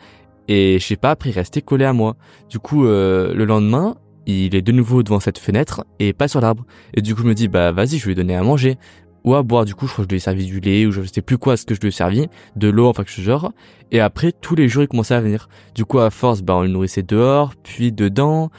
Et 0.47 0.77
je 0.79 0.85
sais 0.85 0.97
pas, 0.97 1.11
après, 1.11 1.31
il 1.31 1.33
restait 1.33 1.61
collé 1.61 1.83
à 1.85 1.93
moi. 1.93 2.15
Du 2.49 2.59
coup, 2.59 2.85
euh, 2.85 3.33
le 3.33 3.45
lendemain, 3.45 3.95
il 4.25 4.55
est 4.55 4.61
de 4.61 4.71
nouveau 4.71 5.03
devant 5.03 5.19
cette 5.19 5.37
fenêtre 5.37 5.85
et 5.99 6.13
pas 6.13 6.27
sur 6.27 6.41
l'arbre. 6.41 6.65
Et 6.93 7.01
du 7.01 7.15
coup, 7.15 7.21
je 7.21 7.27
me 7.27 7.33
dis, 7.33 7.47
bah 7.47 7.71
vas-y, 7.71 7.97
je 7.97 8.05
vais 8.05 8.09
lui 8.09 8.15
donner 8.15 8.35
à 8.35 8.43
manger 8.43 8.77
ou 9.23 9.35
à 9.35 9.43
boire. 9.43 9.65
Du 9.65 9.75
coup, 9.75 9.87
je 9.87 9.93
crois 9.93 10.05
que 10.05 10.09
je 10.09 10.13
lui 10.13 10.17
ai 10.17 10.19
servi 10.19 10.45
du 10.45 10.59
lait 10.59 10.85
ou 10.85 10.91
je 10.91 11.01
sais 11.03 11.21
plus 11.21 11.37
quoi 11.37 11.57
ce 11.57 11.65
que 11.65 11.75
je 11.75 11.79
lui 11.79 11.89
ai 11.89 11.91
servi, 11.91 12.27
de 12.55 12.67
l'eau, 12.69 12.87
enfin 12.87 13.03
que 13.03 13.11
je 13.11 13.21
genre. 13.21 13.51
Et 13.91 13.99
après, 13.99 14.31
tous 14.31 14.55
les 14.55 14.67
jours, 14.67 14.83
il 14.83 14.87
commençait 14.87 15.13
à 15.13 15.21
venir. 15.21 15.49
Du 15.75 15.85
coup, 15.85 15.99
à 15.99 16.09
force, 16.09 16.41
bah 16.41 16.55
on 16.55 16.61
le 16.61 16.67
nourrissait 16.67 17.03
dehors, 17.03 17.53
puis 17.63 17.91
dedans, 17.91 18.49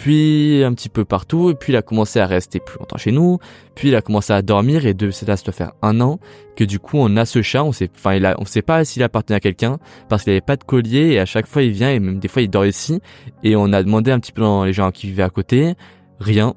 puis 0.00 0.64
un 0.64 0.72
petit 0.72 0.88
peu 0.88 1.04
partout, 1.04 1.50
et 1.50 1.54
puis 1.54 1.74
il 1.74 1.76
a 1.76 1.82
commencé 1.82 2.20
à 2.20 2.26
rester 2.26 2.58
plus 2.58 2.78
longtemps 2.78 2.96
chez 2.96 3.12
nous, 3.12 3.38
puis 3.74 3.88
il 3.88 3.94
a 3.94 4.00
commencé 4.00 4.32
à 4.32 4.40
dormir, 4.40 4.86
et 4.86 4.94
de, 4.94 5.10
ça 5.10 5.26
doit 5.26 5.36
faire 5.36 5.72
un 5.82 6.00
an 6.00 6.18
que 6.56 6.64
du 6.64 6.78
coup 6.78 6.96
on 6.96 7.18
a 7.18 7.26
ce 7.26 7.42
chat, 7.42 7.62
on 7.64 7.72
sait, 7.72 7.90
enfin 7.94 8.14
il 8.14 8.24
a, 8.24 8.34
on 8.40 8.46
sait 8.46 8.62
pas 8.62 8.82
s'il 8.86 9.02
appartenait 9.02 9.36
à 9.36 9.40
quelqu'un, 9.40 9.78
parce 10.08 10.22
qu'il 10.24 10.30
avait 10.30 10.40
pas 10.40 10.56
de 10.56 10.64
collier, 10.64 11.12
et 11.12 11.20
à 11.20 11.26
chaque 11.26 11.46
fois 11.46 11.62
il 11.62 11.72
vient, 11.72 11.90
et 11.90 12.00
même 12.00 12.18
des 12.18 12.28
fois 12.28 12.40
il 12.40 12.48
dort 12.48 12.64
ici, 12.64 13.02
et 13.42 13.56
on 13.56 13.74
a 13.74 13.82
demandé 13.82 14.10
un 14.10 14.18
petit 14.20 14.32
peu 14.32 14.40
dans 14.40 14.64
les 14.64 14.72
gens 14.72 14.90
qui 14.90 15.06
vivaient 15.06 15.22
à 15.22 15.28
côté, 15.28 15.74
rien. 16.18 16.54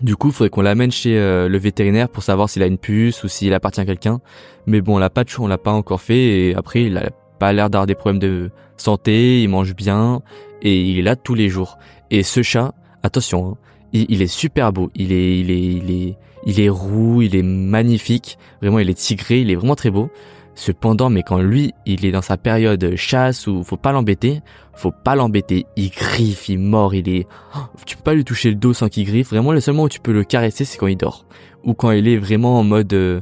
Du 0.00 0.14
coup, 0.14 0.28
il 0.28 0.32
faudrait 0.32 0.50
qu'on 0.50 0.62
l'amène 0.62 0.92
chez 0.92 1.18
euh, 1.18 1.48
le 1.48 1.58
vétérinaire 1.58 2.08
pour 2.08 2.22
savoir 2.22 2.48
s'il 2.48 2.62
a 2.62 2.66
une 2.66 2.78
puce 2.78 3.24
ou 3.24 3.28
s'il 3.28 3.52
appartient 3.54 3.80
à 3.80 3.84
quelqu'un. 3.84 4.20
Mais 4.66 4.80
bon, 4.80 4.96
on 4.96 4.98
l'a 4.98 5.10
pas 5.10 5.22
de 5.22 5.30
on 5.38 5.46
l'a 5.48 5.58
pas 5.58 5.72
encore 5.72 6.00
fait, 6.00 6.50
et 6.50 6.54
après 6.54 6.84
il 6.84 6.98
a 6.98 7.10
pas 7.40 7.52
l'air 7.52 7.68
d'avoir 7.68 7.86
des 7.86 7.96
problèmes 7.96 8.20
de 8.20 8.52
santé, 8.76 9.42
il 9.42 9.48
mange 9.48 9.74
bien, 9.74 10.22
et 10.62 10.80
il 10.80 10.98
est 10.98 11.02
là 11.02 11.16
tous 11.16 11.34
les 11.34 11.48
jours. 11.48 11.78
Et 12.10 12.22
ce 12.22 12.42
chat, 12.42 12.74
attention, 13.02 13.52
hein, 13.52 13.56
il, 13.92 14.22
est 14.22 14.26
super 14.26 14.72
beau. 14.72 14.90
Il 14.94 15.12
est, 15.12 15.38
il 15.38 15.50
est, 15.50 15.62
il 15.62 15.90
est, 15.90 16.16
il 16.46 16.60
est 16.60 16.68
roux, 16.68 17.22
il 17.22 17.36
est 17.36 17.42
magnifique. 17.42 18.38
Vraiment, 18.60 18.78
il 18.78 18.90
est 18.90 18.94
tigré, 18.94 19.40
il 19.40 19.50
est 19.50 19.54
vraiment 19.54 19.76
très 19.76 19.90
beau. 19.90 20.10
Cependant, 20.56 21.10
mais 21.10 21.24
quand 21.24 21.40
lui, 21.40 21.72
il 21.84 22.06
est 22.06 22.12
dans 22.12 22.22
sa 22.22 22.36
période 22.36 22.94
chasse 22.94 23.48
où 23.48 23.64
faut 23.64 23.76
pas 23.76 23.90
l'embêter, 23.90 24.40
faut 24.74 24.92
pas 24.92 25.16
l'embêter. 25.16 25.66
Il 25.76 25.90
griffe, 25.90 26.48
il 26.48 26.60
mord, 26.60 26.94
il 26.94 27.08
est, 27.08 27.26
oh, 27.56 27.60
tu 27.84 27.96
peux 27.96 28.02
pas 28.04 28.14
lui 28.14 28.24
toucher 28.24 28.50
le 28.50 28.54
dos 28.54 28.72
sans 28.72 28.88
qu'il 28.88 29.04
griffe. 29.04 29.30
Vraiment, 29.30 29.52
le 29.52 29.60
seul 29.60 29.74
moment 29.74 29.84
où 29.84 29.88
tu 29.88 30.00
peux 30.00 30.12
le 30.12 30.22
caresser, 30.22 30.64
c'est 30.64 30.78
quand 30.78 30.86
il 30.86 30.96
dort 30.96 31.26
ou 31.64 31.74
quand 31.74 31.90
il 31.90 32.06
est 32.06 32.18
vraiment 32.18 32.60
en 32.60 32.62
mode, 32.62 32.92
euh, 32.92 33.20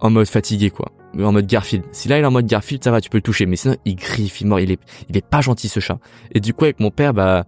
en 0.00 0.10
mode 0.10 0.26
fatigué, 0.26 0.70
quoi 0.70 0.92
en 1.18 1.32
mode 1.32 1.46
Garfield. 1.46 1.84
Si 1.92 2.08
là 2.08 2.18
il 2.18 2.22
est 2.22 2.26
en 2.26 2.30
mode 2.30 2.46
Garfield, 2.46 2.82
ça 2.84 2.90
va, 2.90 3.00
tu 3.00 3.10
peux 3.10 3.18
le 3.18 3.22
toucher. 3.22 3.46
Mais 3.46 3.56
sinon, 3.56 3.76
il 3.84 3.96
griffe, 3.96 4.40
il 4.40 4.46
mord, 4.46 4.60
il 4.60 4.72
est, 4.72 4.80
il 5.08 5.16
est 5.16 5.26
pas 5.26 5.40
gentil 5.40 5.68
ce 5.68 5.80
chat. 5.80 5.98
Et 6.32 6.40
du 6.40 6.54
coup, 6.54 6.64
avec 6.64 6.80
mon 6.80 6.90
père, 6.90 7.14
bah, 7.14 7.46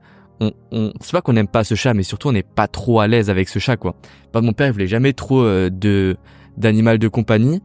c'est 1.00 1.12
pas 1.12 1.20
qu'on 1.20 1.32
n'aime 1.32 1.48
pas 1.48 1.64
ce 1.64 1.74
chat, 1.74 1.94
mais 1.94 2.02
surtout 2.02 2.28
on 2.28 2.32
n'est 2.32 2.42
pas 2.42 2.68
trop 2.68 3.00
à 3.00 3.06
l'aise 3.06 3.30
avec 3.30 3.48
ce 3.48 3.58
chat, 3.58 3.76
quoi. 3.76 3.94
Bah, 4.32 4.40
mon 4.40 4.52
père, 4.52 4.68
il 4.68 4.72
voulait 4.72 4.86
jamais 4.86 5.12
trop 5.12 5.42
euh, 5.42 5.70
de 5.70 6.16
d'animal 6.56 6.98
de 6.98 7.08
compagnie. 7.08 7.62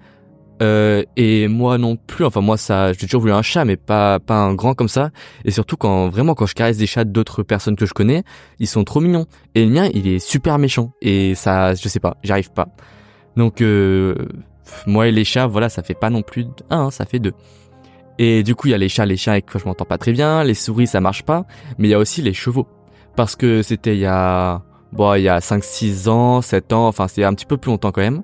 Euh, 0.61 1.03
et 1.15 1.47
moi 1.47 1.77
non 1.77 1.95
plus. 1.97 2.25
Enfin 2.25 2.41
moi 2.41 2.57
ça, 2.57 2.91
j'ai 2.93 3.05
toujours 3.05 3.21
voulu 3.21 3.33
un 3.33 3.41
chat, 3.41 3.63
mais 3.65 3.75
pas 3.77 4.19
pas 4.19 4.35
un 4.35 4.55
grand 4.55 4.73
comme 4.73 4.87
ça. 4.87 5.11
Et 5.45 5.51
surtout 5.51 5.77
quand 5.77 6.09
vraiment 6.09 6.33
quand 6.33 6.45
je 6.47 6.55
caresse 6.55 6.77
des 6.77 6.87
chats 6.87 7.03
d'autres 7.03 7.43
personnes 7.43 7.75
que 7.75 7.85
je 7.85 7.93
connais, 7.93 8.23
ils 8.59 8.67
sont 8.67 8.83
trop 8.83 8.99
mignons. 8.99 9.25
Et 9.55 9.65
le 9.65 9.71
mien, 9.71 9.89
il 9.93 10.07
est 10.07 10.19
super 10.19 10.57
méchant. 10.57 10.91
Et 11.01 11.35
ça, 11.35 11.75
je 11.75 11.87
sais 11.87 11.99
pas, 11.99 12.17
j'arrive 12.23 12.51
pas. 12.51 12.69
Donc 13.35 13.61
euh, 13.61 14.15
moi 14.87 15.07
et 15.07 15.11
les 15.11 15.25
chats, 15.25 15.47
voilà, 15.47 15.69
ça 15.69 15.83
fait 15.83 15.93
pas 15.93 16.09
non 16.09 16.23
plus 16.23 16.47
un, 16.69 16.89
ça 16.89 17.05
fait 17.05 17.19
deux. 17.19 17.33
Et 18.19 18.43
du 18.43 18.55
coup, 18.55 18.67
il 18.67 18.71
y 18.71 18.73
a 18.73 18.77
les 18.77 18.89
chats, 18.89 19.05
les 19.05 19.17
chiens 19.17 19.33
avec 19.33 19.45
quoi 19.45 19.59
je 19.59 19.65
m'entends 19.65 19.85
pas 19.85 19.97
très 19.97 20.11
bien, 20.11 20.43
les 20.43 20.53
souris, 20.53 20.87
ça 20.87 21.01
marche 21.01 21.23
pas, 21.23 21.45
mais 21.77 21.87
il 21.87 21.91
y 21.91 21.93
a 21.93 21.99
aussi 21.99 22.21
les 22.21 22.33
chevaux. 22.33 22.67
Parce 23.15 23.35
que 23.35 23.61
c'était 23.61 23.95
il 23.95 23.99
y 23.99 24.05
a, 24.05 24.63
bon, 24.91 25.13
il 25.15 25.23
y 25.23 25.29
a 25.29 25.39
5, 25.41 25.63
6 25.63 26.07
ans, 26.07 26.41
7 26.41 26.73
ans, 26.73 26.87
enfin, 26.87 27.07
c'est 27.07 27.23
un 27.23 27.33
petit 27.33 27.45
peu 27.45 27.57
plus 27.57 27.69
longtemps 27.69 27.91
quand 27.91 28.01
même. 28.01 28.23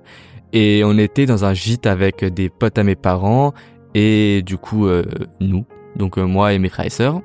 Et 0.51 0.83
on 0.85 0.97
était 0.97 1.25
dans 1.25 1.45
un 1.45 1.53
gîte 1.53 1.87
avec 1.87 2.23
des 2.23 2.49
potes 2.49 2.77
à 2.77 2.83
mes 2.83 2.95
parents 2.95 3.53
et 3.95 4.41
du 4.43 4.57
coup, 4.57 4.87
euh, 4.87 5.03
nous, 5.39 5.65
donc 5.95 6.17
euh, 6.17 6.23
moi 6.23 6.53
et 6.53 6.59
mes 6.59 6.69
frères 6.69 6.85
et 6.85 6.91
sœurs. 6.91 7.21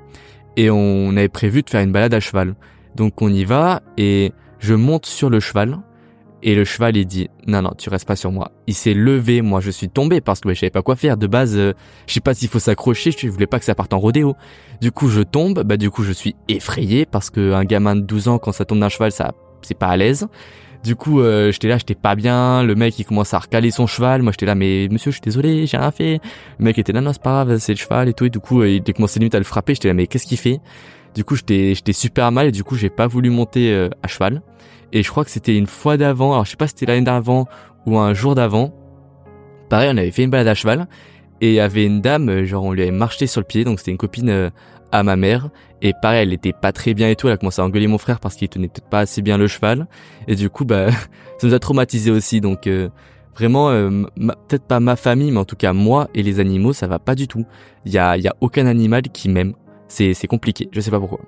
Et 0.57 0.71
on 0.71 1.11
avait 1.11 1.29
prévu 1.29 1.63
de 1.63 1.71
faire 1.71 1.83
une 1.83 1.93
balade 1.93 2.15
à 2.15 2.21
cheval. 2.21 2.55
Donc 2.97 3.23
on 3.23 3.29
y 3.29 3.45
va 3.45 3.83
et 3.97 4.33
je 4.59 4.75
monte 4.75 5.07
sur 5.07 5.31
le 5.31 5.41
cheval 5.41 5.79
et 6.43 6.55
le 6.55 6.65
cheval, 6.65 6.97
il 6.97 7.05
dit, 7.05 7.29
non, 7.47 7.63
non, 7.63 7.73
tu 7.77 7.89
restes 7.89 8.07
pas 8.07 8.15
sur 8.15 8.31
moi. 8.31 8.53
Il 8.67 8.75
s'est 8.75 8.95
levé, 8.95 9.43
moi 9.43 9.61
je 9.61 9.71
suis 9.71 9.89
tombé 9.89 10.21
parce 10.21 10.41
que 10.41 10.49
je 10.55 10.61
savais 10.61 10.71
pas 10.71 10.83
quoi 10.83 10.95
faire. 10.95 11.17
De 11.17 11.27
base, 11.27 11.57
euh, 11.57 11.73
je 12.07 12.15
sais 12.15 12.21
pas 12.21 12.35
s'il 12.35 12.49
faut 12.49 12.61
s'accrocher, 12.61 13.11
je 13.11 13.29
voulais 13.29 13.47
pas 13.47 13.59
que 13.59 13.65
ça 13.65 13.75
parte 13.75 13.93
en 13.93 13.99
rodéo. 13.99 14.37
Du 14.81 14.93
coup, 14.93 15.09
je 15.09 15.23
tombe, 15.23 15.63
bah 15.65 15.77
du 15.77 15.91
coup, 15.91 16.05
je 16.05 16.13
suis 16.13 16.37
effrayé 16.49 17.07
parce 17.07 17.31
que 17.31 17.53
un 17.53 17.65
gamin 17.65 17.97
de 17.97 18.03
12 18.03 18.29
ans, 18.29 18.39
quand 18.39 18.53
ça 18.53 18.65
tombe 18.65 18.79
d'un 18.79 18.89
cheval, 18.89 19.11
ça, 19.11 19.33
c'est 19.63 19.77
pas 19.77 19.89
à 19.89 19.97
l'aise. 19.97 20.29
Du 20.85 20.95
coup, 20.95 21.21
euh, 21.21 21.51
j'étais 21.51 21.67
là, 21.67 21.77
j'étais 21.77 21.97
pas 21.97 22.15
bien. 22.15 22.63
Le 22.63 22.77
mec, 22.77 22.97
il 23.01 23.05
commence 23.05 23.35
à 23.35 23.41
recaler 23.41 23.73
son 23.73 23.89
cheval. 23.89 24.23
Moi, 24.23 24.31
j'étais 24.31 24.47
là, 24.47 24.55
mais 24.55 24.87
monsieur, 24.93 25.11
je 25.11 25.17
suis 25.17 25.23
désolé, 25.23 25.67
j'ai 25.67 25.77
rien 25.77 25.91
fait. 25.91 26.21
Le 26.61 26.65
mec 26.65 26.79
était 26.79 26.93
là, 26.93 27.01
non, 27.01 27.13
c'est 27.13 27.23
pas 27.23 27.45
grave, 27.45 27.59
c'est 27.59 27.73
le 27.73 27.79
cheval 27.79 28.09
et 28.09 28.15
tout. 28.15 28.27
Et 28.27 28.31
du 28.31 28.39
coup, 28.39 28.63
il 28.63 28.83
a 28.87 28.93
commencé 28.93 29.19
limite 29.19 29.35
à 29.35 29.39
le 29.39 29.45
frapper. 29.45 29.75
J'étais 29.75 29.89
là, 29.89 29.95
mais 29.95 30.07
qu'est-ce 30.07 30.27
qu'il 30.27 30.39
fait? 30.39 30.61
Du 31.15 31.25
coup, 31.25 31.35
j'étais, 31.35 31.75
j'étais 31.75 31.93
super 31.93 32.31
mal 32.31 32.47
et 32.47 32.53
du 32.53 32.63
coup, 32.63 32.77
j'ai 32.77 32.91
pas 32.91 33.09
voulu 33.09 33.31
monter 33.31 33.73
euh, 33.73 33.89
à 34.05 34.09
cheval. 34.09 34.41
Et 34.93 35.03
je 35.03 35.11
crois 35.11 35.25
que 35.25 35.31
c'était 35.31 35.57
une 35.57 35.67
fois 35.67 35.97
d'avant. 35.97 36.33
Alors, 36.33 36.45
je 36.45 36.51
sais 36.51 36.57
pas 36.57 36.67
si 36.67 36.75
c'était 36.79 36.87
l'année 36.87 37.05
d'avant 37.05 37.47
ou 37.87 37.99
un 37.99 38.15
jour 38.15 38.35
d'avant. 38.35 38.73
Pareil, 39.69 39.91
on 39.93 39.97
avait 39.97 40.11
fait 40.11 40.25
une 40.25 40.31
balade 40.31 40.49
à 40.49 40.55
cheval 40.55 40.87
et 41.41 41.51
il 41.51 41.55
y 41.55 41.61
avait 41.61 41.85
une 41.85 42.01
dame, 42.01 42.29
euh, 42.29 42.45
genre 42.45 42.65
on 42.65 42.73
lui 42.73 42.83
avait 42.83 42.91
marché 42.91 43.27
sur 43.27 43.41
le 43.41 43.47
pied, 43.47 43.65
donc 43.65 43.79
c'était 43.79 43.91
une 43.91 43.99
copine 43.99 44.29
euh, 44.31 44.51
à 44.91 45.03
ma 45.03 45.17
mère. 45.17 45.51
Et 45.83 45.93
pareil, 46.01 46.23
elle 46.23 46.33
était 46.33 46.53
pas 46.53 46.73
très 46.73 46.95
bien 46.95 47.09
et 47.09 47.17
tout. 47.17 47.29
Elle 47.29 47.35
a 47.35 47.37
commencé 47.37 47.61
à 47.61 47.65
engueuler 47.65 47.87
mon 47.87 47.99
frère 47.99 48.19
parce 48.19 48.35
qu'il 48.35 48.49
tenait 48.49 48.69
peut-être 48.69 48.89
pas 48.89 49.01
assez 49.01 49.23
bien 49.23 49.39
le 49.39 49.47
cheval. 49.47 49.87
Et 50.27 50.35
du 50.35 50.51
coup, 50.51 50.65
bah, 50.65 50.91
ça 51.39 51.47
nous 51.47 51.55
a 51.55 51.59
traumatisé 51.61 52.11
aussi. 52.11 52.41
Donc 52.41 52.67
euh, 52.67 52.89
vraiment, 53.37 53.71
peut-être 54.49 54.65
pas 54.65 54.81
ma 54.81 54.97
famille, 54.97 55.31
mais 55.31 55.39
en 55.39 55.45
tout 55.45 55.55
cas 55.55 55.73
moi 55.73 56.09
et 56.15 56.25
les 56.25 56.41
animaux, 56.41 56.73
ça 56.73 56.89
va 56.89 56.99
pas 56.99 57.15
du 57.15 57.29
tout. 57.29 57.45
Il 57.85 57.93
y 57.93 57.99
a, 57.99 58.17
y 58.17 58.27
a 58.27 58.35
aucun 58.41 58.67
animal 58.67 59.03
qui 59.03 59.29
m'aime. 59.29 59.55
C'est 59.87 60.27
compliqué. 60.27 60.69
Je 60.73 60.81
sais 60.81 60.91
pas 60.91 60.99
pourquoi. 60.99 61.21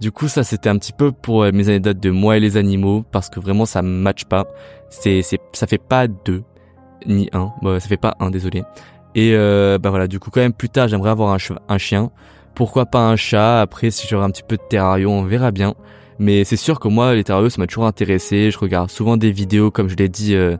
Du 0.00 0.12
coup, 0.12 0.28
ça 0.28 0.44
c'était 0.44 0.70
un 0.70 0.78
petit 0.78 0.92
peu 0.92 1.12
pour 1.12 1.44
mes 1.52 1.68
anecdotes 1.68 2.00
de 2.00 2.10
moi 2.10 2.36
et 2.38 2.40
les 2.40 2.56
animaux 2.56 3.04
parce 3.12 3.28
que 3.28 3.38
vraiment 3.38 3.66
ça 3.66 3.82
match 3.82 4.24
pas. 4.24 4.46
C'est, 4.88 5.22
c'est, 5.22 5.38
ça 5.52 5.66
fait 5.66 5.78
pas 5.78 6.08
deux 6.08 6.42
ni 7.06 7.28
un. 7.32 7.52
Bon, 7.62 7.78
ça 7.78 7.88
fait 7.88 7.96
pas 7.96 8.16
un, 8.18 8.30
désolé. 8.30 8.62
Et 9.14 9.32
euh, 9.34 9.78
bah 9.78 9.90
voilà, 9.90 10.06
du 10.06 10.18
coup 10.18 10.30
quand 10.30 10.40
même 10.40 10.52
plus 10.52 10.68
tard 10.68 10.88
j'aimerais 10.88 11.10
avoir 11.10 11.30
un, 11.32 11.38
un, 11.68 11.78
chien. 11.78 12.10
Pourquoi 12.54 12.86
pas 12.86 13.00
un 13.00 13.16
chat? 13.16 13.60
Après 13.60 13.90
si 13.90 14.06
j'aurai 14.08 14.24
un 14.24 14.30
petit 14.30 14.42
peu 14.42 14.56
de 14.56 14.62
terrario, 14.68 15.10
on 15.10 15.24
verra 15.24 15.50
bien. 15.50 15.74
Mais 16.18 16.44
c'est 16.44 16.56
sûr 16.56 16.80
que 16.80 16.88
moi 16.88 17.14
les 17.14 17.24
terrarios 17.24 17.50
ça 17.50 17.60
m'a 17.60 17.66
toujours 17.66 17.86
intéressé. 17.86 18.50
Je 18.50 18.58
regarde 18.58 18.90
souvent 18.90 19.16
des 19.16 19.32
vidéos 19.32 19.70
comme 19.70 19.88
je 19.88 19.96
l'ai 19.96 20.08
dit 20.08 20.34
euh, 20.34 20.56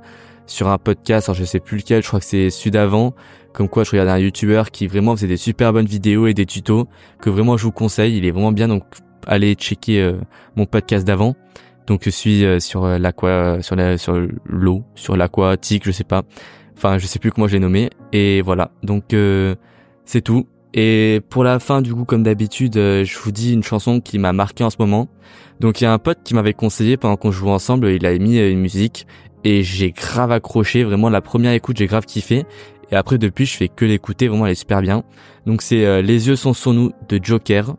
sur 0.47 0.69
un 0.69 0.79
podcast. 0.79 1.29
Alors 1.29 1.39
je 1.39 1.45
sais 1.45 1.61
plus 1.61 1.79
lequel, 1.79 2.03
je 2.03 2.09
crois 2.09 2.21
que 2.21 2.27
c'est 2.27 2.51
Sud 2.51 2.77
avant. 2.77 3.15
Comme 3.53 3.69
quoi 3.69 3.85
je 3.85 3.91
regarde 3.91 4.09
un 4.09 4.19
youtubeur 4.19 4.71
qui 4.71 4.87
vraiment 4.87 5.17
faisait 5.17 5.27
des 5.27 5.37
super 5.37 5.73
bonnes 5.73 5.87
vidéos 5.87 6.27
et 6.27 6.35
des 6.35 6.47
tutos 6.47 6.89
que 7.21 7.31
vraiment 7.31 7.57
je 7.57 7.65
vous 7.65 7.73
conseille. 7.73 8.17
Il 8.17 8.25
est 8.27 8.31
vraiment 8.31 8.53
bien 8.53 8.69
donc 8.69 8.85
allez 9.31 9.55
checker 9.55 10.03
euh, 10.03 10.21
mon 10.57 10.67
podcast 10.67 11.07
d'avant. 11.07 11.35
Donc 11.87 12.03
je 12.05 12.11
suis 12.11 12.45
euh, 12.45 12.61
sur 12.61 12.87
l'aqua, 12.87 13.63
sur 13.63 13.77
la, 13.77 13.97
sur 13.97 14.21
l'eau, 14.45 14.85
sur 14.95 15.17
l'aquatique, 15.17 15.85
je 15.87 15.93
sais 15.93 16.05
pas. 16.05 16.25
Enfin, 16.81 16.97
je 16.97 17.07
sais 17.07 17.19
plus 17.19 17.31
comment 17.31 17.47
je 17.47 17.53
l'ai 17.53 17.59
nommé. 17.59 17.91
Et 18.15 18.41
voilà. 18.41 18.71
Donc, 18.83 19.13
euh, 19.13 19.55
c'est 20.07 20.23
tout. 20.23 20.47
Et 20.73 21.21
pour 21.29 21.45
la 21.45 21.59
fin, 21.59 21.83
du 21.83 21.93
coup, 21.95 22.07
comme 22.07 22.23
d'habitude, 22.23 22.79
euh, 22.79 23.05
je 23.05 23.19
vous 23.19 23.33
dis 23.33 23.53
une 23.53 23.63
chanson 23.63 24.01
qui 24.01 24.19
m'a 24.19 24.33
marqué 24.33 24.65
en 24.65 24.71
ce 24.71 24.77
moment. 24.79 25.07
Donc, 25.61 25.83
il 25.83 25.85
y 25.85 25.87
a 25.87 25.93
un 25.93 25.99
pote 25.99 26.21
qui 26.25 26.33
m'avait 26.33 26.55
conseillé 26.55 26.97
pendant 26.97 27.17
qu'on 27.17 27.33
jouait 27.33 27.51
ensemble, 27.51 27.91
il 27.91 28.07
avait 28.07 28.19
mis 28.19 28.39
euh, 28.39 28.51
une 28.51 28.61
musique 28.61 29.07
et 29.45 29.63
j'ai 29.63 29.91
grave 29.91 30.33
accroché. 30.33 30.83
Vraiment, 30.83 31.11
la 31.11 31.21
première 31.21 31.53
écoute, 31.53 31.77
j'ai 31.77 31.87
grave 31.87 32.07
kiffé. 32.07 32.47
Et 32.91 32.97
après, 32.97 33.19
depuis, 33.19 33.45
je 33.45 33.59
fais 33.59 33.69
que 33.69 33.85
l'écouter. 33.85 34.29
Vraiment, 34.29 34.47
elle 34.47 34.53
est 34.53 34.55
super 34.55 34.81
bien. 34.81 35.03
Donc, 35.45 35.61
c'est 35.61 36.03
Les 36.03 36.29
yeux 36.29 36.37
sont 36.37 36.55
sur 36.55 36.73
nous 36.73 36.93
de 37.11 37.21
Joker 37.23 37.77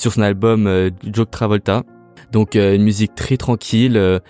sur 0.00 0.12
son 0.12 0.22
album 0.22 0.90
Joke 1.04 1.30
Travolta. 1.30 1.84
Donc, 2.32 2.54
une 2.54 2.82
musique 2.82 3.14
très 3.14 3.36
tranquille 3.36 4.20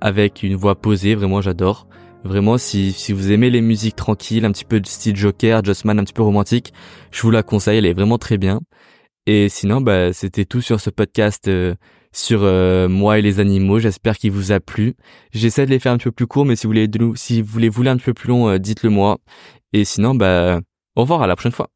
avec 0.00 0.42
une 0.42 0.56
voix 0.56 0.74
posée. 0.74 1.14
Vraiment, 1.14 1.40
j'adore. 1.40 1.86
Vraiment, 2.24 2.58
si, 2.58 2.92
si 2.92 3.12
vous 3.12 3.30
aimez 3.30 3.48
les 3.48 3.60
musiques 3.60 3.96
tranquilles, 3.96 4.44
un 4.44 4.52
petit 4.52 4.64
peu 4.64 4.80
de 4.80 4.86
style 4.86 5.16
Joker, 5.16 5.64
Justman, 5.64 5.98
un 5.98 6.04
petit 6.04 6.12
peu 6.12 6.22
romantique, 6.22 6.72
je 7.12 7.22
vous 7.22 7.30
la 7.30 7.42
conseille, 7.42 7.78
elle 7.78 7.86
est 7.86 7.94
vraiment 7.94 8.18
très 8.18 8.38
bien. 8.38 8.60
Et 9.26 9.48
sinon, 9.48 9.80
bah, 9.80 10.12
c'était 10.12 10.44
tout 10.44 10.62
sur 10.62 10.80
ce 10.80 10.90
podcast 10.90 11.48
euh, 11.48 11.74
sur 12.12 12.40
euh, 12.42 12.88
moi 12.88 13.18
et 13.18 13.22
les 13.22 13.40
animaux. 13.40 13.78
J'espère 13.78 14.16
qu'il 14.16 14.32
vous 14.32 14.52
a 14.52 14.60
plu. 14.60 14.94
J'essaie 15.32 15.66
de 15.66 15.70
les 15.70 15.78
faire 15.78 15.92
un 15.92 15.98
petit 15.98 16.04
peu 16.04 16.12
plus 16.12 16.26
courts, 16.26 16.46
mais 16.46 16.56
si 16.56 16.66
vous 16.66 16.70
voulez, 16.70 16.88
si 17.14 17.42
vous 17.42 17.60
voulez 17.70 17.90
un 17.90 17.96
petit 17.96 18.06
peu 18.06 18.14
plus 18.14 18.28
long, 18.28 18.48
euh, 18.48 18.58
dites-le 18.58 18.90
moi. 18.90 19.18
Et 19.72 19.84
sinon, 19.84 20.14
bah, 20.14 20.60
au 20.96 21.02
revoir 21.02 21.22
à 21.22 21.26
la 21.26 21.36
prochaine 21.36 21.52
fois. 21.52 21.68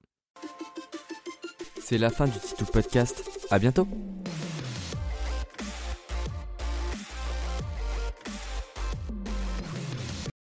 C'est 1.85 1.99
la 1.99 2.11
fin 2.11 2.27
du 2.27 2.39
Titou 2.39 2.65
Podcast. 2.65 3.23
À 3.51 3.59
bientôt. 3.59 3.87